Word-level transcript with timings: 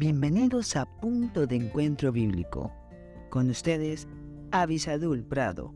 Bienvenidos 0.00 0.76
a 0.76 0.86
Punto 0.86 1.46
de 1.46 1.56
Encuentro 1.56 2.10
Bíblico. 2.10 2.72
Con 3.28 3.50
ustedes, 3.50 4.08
Avisadul 4.50 5.22
Prado. 5.22 5.74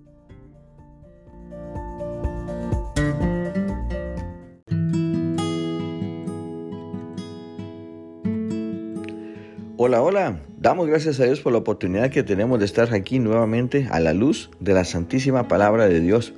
Hola, 9.77 10.01
hola. 10.01 10.41
Damos 10.57 10.87
gracias 10.87 11.21
a 11.21 11.25
Dios 11.25 11.43
por 11.43 11.53
la 11.53 11.59
oportunidad 11.59 12.09
que 12.09 12.23
tenemos 12.23 12.59
de 12.59 12.65
estar 12.65 12.95
aquí 12.95 13.19
nuevamente 13.19 13.89
a 13.91 14.01
la 14.01 14.15
luz 14.15 14.51
de 14.59 14.73
la 14.73 14.87
Santísima 14.87 15.49
Palabra 15.49 15.87
de 15.87 16.01
Dios. 16.01 16.33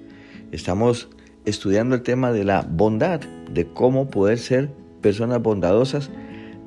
Estamos 0.50 1.08
estudiando 1.44 1.94
el 1.94 2.02
tema 2.02 2.32
de 2.32 2.42
la 2.42 2.62
bondad, 2.62 3.20
de 3.48 3.68
cómo 3.68 4.10
poder 4.10 4.40
ser 4.40 4.72
personas 5.02 5.40
bondadosas, 5.40 6.10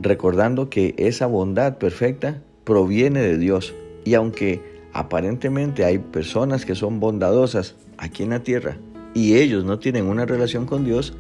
recordando 0.02 0.70
que 0.70 0.96
esa 0.98 1.28
bondad 1.28 1.78
perfecta 1.78 2.42
proviene 2.64 3.22
de 3.22 3.38
Dios. 3.38 3.74
Y 4.06 4.14
aunque 4.14 4.62
aparentemente 4.94 5.86
hay 5.86 6.00
personas 6.00 6.66
que 6.66 6.76
son 6.76 7.00
bondadosas 7.00 7.76
aquí 7.98 8.24
en 8.24 8.30
la 8.30 8.44
tierra 8.44 8.78
y 9.14 9.36
ellos 9.36 9.66
no 9.66 9.80
tienen 9.80 10.06
una 10.06 10.26
relación 10.26 10.66
con 10.66 10.86
Dios, 10.86 11.16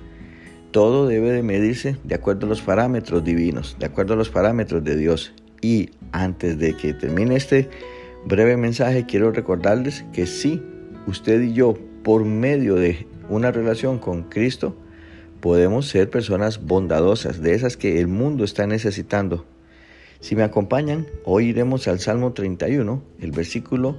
todo 0.71 1.07
debe 1.07 1.31
de 1.31 1.43
medirse 1.43 1.97
de 2.03 2.15
acuerdo 2.15 2.45
a 2.45 2.49
los 2.49 2.61
parámetros 2.61 3.23
divinos, 3.23 3.75
de 3.79 3.87
acuerdo 3.87 4.13
a 4.13 4.17
los 4.17 4.29
parámetros 4.29 4.83
de 4.83 4.95
Dios. 4.95 5.33
Y 5.61 5.89
antes 6.11 6.57
de 6.59 6.77
que 6.77 6.93
termine 6.93 7.35
este 7.35 7.69
breve 8.25 8.55
mensaje, 8.55 9.05
quiero 9.05 9.31
recordarles 9.31 10.05
que 10.13 10.25
sí, 10.25 10.61
usted 11.07 11.41
y 11.41 11.53
yo, 11.53 11.73
por 12.03 12.23
medio 12.23 12.75
de 12.75 13.07
una 13.29 13.51
relación 13.51 13.97
con 13.97 14.23
Cristo, 14.23 14.75
podemos 15.39 15.87
ser 15.87 16.09
personas 16.09 16.65
bondadosas, 16.65 17.41
de 17.41 17.53
esas 17.53 17.77
que 17.77 17.99
el 17.99 18.07
mundo 18.07 18.43
está 18.43 18.67
necesitando. 18.67 19.45
Si 20.19 20.35
me 20.35 20.43
acompañan, 20.43 21.07
hoy 21.23 21.47
iremos 21.47 21.87
al 21.87 21.99
Salmo 21.99 22.33
31, 22.33 23.01
el 23.21 23.31
versículo 23.31 23.97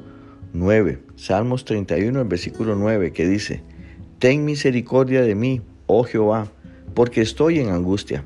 9. 0.52 0.98
Salmos 1.16 1.64
31, 1.64 2.20
el 2.20 2.28
versículo 2.28 2.76
9, 2.76 3.12
que 3.12 3.26
dice, 3.26 3.62
Ten 4.18 4.44
misericordia 4.44 5.22
de 5.22 5.34
mí, 5.34 5.62
oh 5.86 6.04
Jehová, 6.04 6.52
porque 6.94 7.22
estoy 7.22 7.58
en 7.60 7.70
angustia. 7.70 8.24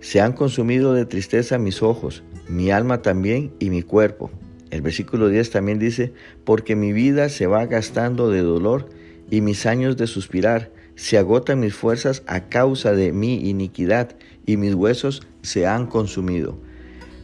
Se 0.00 0.20
han 0.20 0.32
consumido 0.32 0.94
de 0.94 1.04
tristeza 1.04 1.58
mis 1.58 1.82
ojos, 1.82 2.22
mi 2.48 2.70
alma 2.70 3.02
también 3.02 3.52
y 3.58 3.70
mi 3.70 3.82
cuerpo. 3.82 4.30
El 4.70 4.82
versículo 4.82 5.28
10 5.28 5.50
también 5.50 5.78
dice, 5.78 6.12
porque 6.44 6.76
mi 6.76 6.92
vida 6.92 7.28
se 7.28 7.46
va 7.46 7.66
gastando 7.66 8.30
de 8.30 8.40
dolor 8.40 8.88
y 9.30 9.40
mis 9.40 9.66
años 9.66 9.96
de 9.96 10.06
suspirar, 10.06 10.70
se 10.96 11.18
agotan 11.18 11.60
mis 11.60 11.74
fuerzas 11.74 12.22
a 12.26 12.48
causa 12.48 12.92
de 12.92 13.12
mi 13.12 13.48
iniquidad 13.48 14.16
y 14.46 14.56
mis 14.56 14.74
huesos 14.74 15.26
se 15.42 15.66
han 15.66 15.86
consumido. 15.86 16.56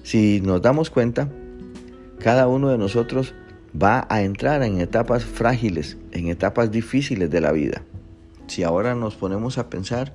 Si 0.02 0.40
nos 0.40 0.62
damos 0.62 0.90
cuenta, 0.90 1.30
cada 2.18 2.48
uno 2.48 2.70
de 2.70 2.78
nosotros 2.78 3.34
va 3.80 4.06
a 4.10 4.22
entrar 4.22 4.62
en 4.62 4.80
etapas 4.80 5.24
frágiles, 5.24 5.96
en 6.12 6.28
etapas 6.28 6.70
difíciles 6.70 7.30
de 7.30 7.40
la 7.40 7.52
vida. 7.52 7.82
Si 8.46 8.62
ahora 8.62 8.94
nos 8.94 9.14
ponemos 9.14 9.58
a 9.58 9.70
pensar, 9.70 10.14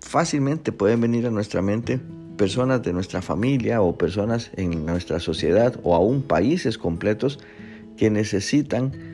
fácilmente 0.00 0.72
pueden 0.72 1.00
venir 1.00 1.26
a 1.26 1.30
nuestra 1.30 1.60
mente 1.60 2.00
personas 2.36 2.82
de 2.82 2.92
nuestra 2.92 3.22
familia 3.22 3.82
o 3.82 3.98
personas 3.98 4.50
en 4.56 4.86
nuestra 4.86 5.20
sociedad 5.20 5.78
o 5.82 5.94
aún 5.94 6.22
países 6.22 6.78
completos 6.78 7.38
que 7.96 8.10
necesitan 8.10 9.11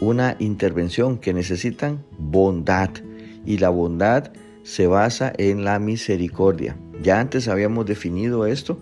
una 0.00 0.36
intervención, 0.38 1.18
que 1.18 1.32
necesitan 1.32 2.04
bondad. 2.18 2.90
Y 3.44 3.58
la 3.58 3.70
bondad 3.70 4.32
se 4.62 4.86
basa 4.86 5.32
en 5.38 5.64
la 5.64 5.78
misericordia. 5.78 6.76
Ya 7.02 7.20
antes 7.20 7.48
habíamos 7.48 7.86
definido 7.86 8.46
esto 8.46 8.80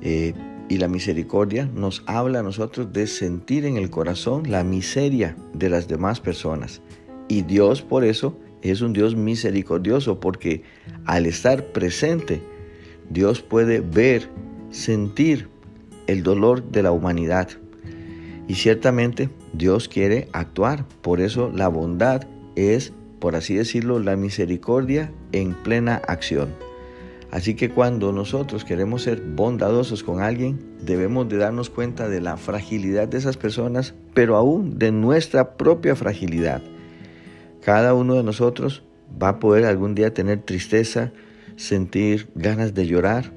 eh, 0.00 0.34
y 0.68 0.78
la 0.78 0.88
misericordia 0.88 1.68
nos 1.72 2.02
habla 2.06 2.40
a 2.40 2.42
nosotros 2.42 2.92
de 2.92 3.06
sentir 3.06 3.64
en 3.64 3.76
el 3.76 3.90
corazón 3.90 4.50
la 4.50 4.64
miseria 4.64 5.36
de 5.52 5.68
las 5.68 5.86
demás 5.86 6.20
personas. 6.20 6.82
Y 7.28 7.42
Dios 7.42 7.82
por 7.82 8.04
eso 8.04 8.38
es 8.62 8.80
un 8.80 8.92
Dios 8.92 9.14
misericordioso 9.14 10.20
porque 10.20 10.62
al 11.04 11.26
estar 11.26 11.66
presente, 11.66 12.42
Dios 13.10 13.42
puede 13.42 13.80
ver, 13.80 14.28
sentir 14.70 15.48
el 16.06 16.22
dolor 16.22 16.70
de 16.70 16.82
la 16.82 16.90
humanidad. 16.90 17.48
Y 18.46 18.54
ciertamente 18.54 19.30
Dios 19.52 19.88
quiere 19.88 20.28
actuar. 20.32 20.86
Por 21.02 21.20
eso 21.20 21.50
la 21.54 21.68
bondad 21.68 22.26
es, 22.56 22.92
por 23.18 23.36
así 23.36 23.54
decirlo, 23.54 23.98
la 23.98 24.16
misericordia 24.16 25.12
en 25.32 25.54
plena 25.54 25.96
acción. 25.96 26.50
Así 27.30 27.54
que 27.56 27.68
cuando 27.68 28.12
nosotros 28.12 28.64
queremos 28.64 29.02
ser 29.02 29.20
bondadosos 29.20 30.04
con 30.04 30.20
alguien, 30.20 30.60
debemos 30.80 31.28
de 31.28 31.36
darnos 31.36 31.68
cuenta 31.68 32.08
de 32.08 32.20
la 32.20 32.36
fragilidad 32.36 33.08
de 33.08 33.18
esas 33.18 33.36
personas, 33.36 33.94
pero 34.14 34.36
aún 34.36 34.78
de 34.78 34.92
nuestra 34.92 35.56
propia 35.56 35.96
fragilidad. 35.96 36.62
Cada 37.60 37.92
uno 37.94 38.14
de 38.14 38.22
nosotros 38.22 38.84
va 39.20 39.30
a 39.30 39.38
poder 39.40 39.64
algún 39.64 39.96
día 39.96 40.14
tener 40.14 40.42
tristeza, 40.42 41.12
sentir 41.56 42.28
ganas 42.36 42.72
de 42.72 42.86
llorar. 42.86 43.32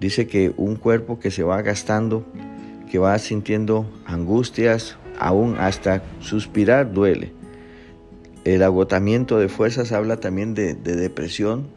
Dice 0.00 0.26
que 0.26 0.52
un 0.56 0.74
cuerpo 0.74 1.20
que 1.20 1.30
se 1.30 1.44
va 1.44 1.62
gastando, 1.62 2.26
que 2.90 2.98
va 2.98 3.18
sintiendo 3.18 3.86
angustias, 4.04 4.96
aún 5.18 5.56
hasta 5.58 6.02
suspirar 6.20 6.92
duele. 6.92 7.32
El 8.44 8.62
agotamiento 8.62 9.38
de 9.38 9.48
fuerzas 9.48 9.92
habla 9.92 10.16
también 10.18 10.54
de, 10.54 10.74
de 10.74 10.96
depresión 10.96 11.68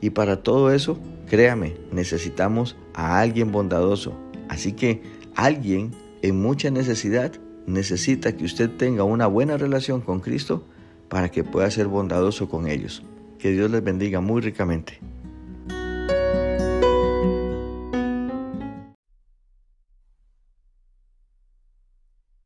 y 0.00 0.10
para 0.10 0.42
todo 0.42 0.72
eso, 0.72 0.98
créame, 1.26 1.76
necesitamos 1.92 2.76
a 2.94 3.20
alguien 3.20 3.52
bondadoso. 3.52 4.16
Así 4.48 4.72
que 4.72 5.02
alguien 5.34 5.90
en 6.22 6.40
mucha 6.40 6.70
necesidad 6.70 7.32
necesita 7.66 8.36
que 8.36 8.44
usted 8.44 8.70
tenga 8.70 9.04
una 9.04 9.26
buena 9.26 9.56
relación 9.56 10.00
con 10.00 10.20
Cristo 10.20 10.64
para 11.08 11.30
que 11.30 11.44
pueda 11.44 11.70
ser 11.70 11.88
bondadoso 11.88 12.48
con 12.48 12.68
ellos. 12.68 13.02
Que 13.38 13.52
Dios 13.52 13.70
les 13.70 13.82
bendiga 13.82 14.20
muy 14.20 14.40
ricamente. 14.40 15.00